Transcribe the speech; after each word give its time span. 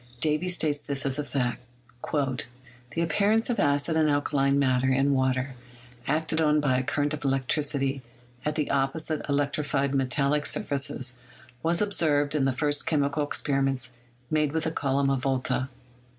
Davy 0.19 0.47
states 0.47 0.81
this 0.81 1.05
as 1.05 1.19
a 1.19 1.23
fact: 1.23 1.61
"The 2.11 3.03
appearance 3.03 3.51
of 3.51 3.59
acid 3.59 3.95
and 3.95 4.09
alkaline 4.09 4.57
matter 4.57 4.87
in 4.89 5.13
water 5.13 5.53
acted 6.07 6.41
on 6.41 6.59
by 6.59 6.79
a 6.79 6.83
current 6.83 7.13
of 7.13 7.23
electricity 7.23 8.01
at 8.43 8.55
the 8.55 8.71
opposite 8.71 9.21
elec 9.25 9.51
trified 9.53 9.93
metallic 9.93 10.47
surfaces 10.47 11.17
was 11.61 11.83
observed 11.83 12.33
in 12.33 12.45
the 12.45 12.51
first 12.51 12.87
chemical 12.87 13.21
experiments 13.21 13.91
made 14.31 14.53
with 14.53 14.63
the 14.63 14.71
column 14.71 15.11
of 15.11 15.19
Volta." 15.21 15.69